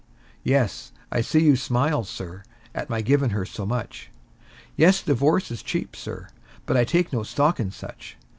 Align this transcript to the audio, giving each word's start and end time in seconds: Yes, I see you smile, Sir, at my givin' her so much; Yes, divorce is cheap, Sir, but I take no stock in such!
Yes, 0.43 0.91
I 1.11 1.21
see 1.21 1.43
you 1.43 1.55
smile, 1.55 2.03
Sir, 2.03 2.41
at 2.73 2.89
my 2.89 3.01
givin' 3.01 3.29
her 3.29 3.45
so 3.45 3.67
much; 3.67 4.09
Yes, 4.75 5.03
divorce 5.03 5.51
is 5.51 5.61
cheap, 5.61 5.95
Sir, 5.95 6.27
but 6.65 6.75
I 6.75 6.83
take 6.85 7.13
no 7.13 7.21
stock 7.21 7.59
in 7.59 7.69
such! 7.69 8.17